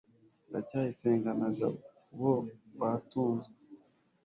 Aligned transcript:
ndacyayisenga 0.49 1.29
na 1.39 1.47
jabo 1.57 2.31
batunzwe 2.79 3.53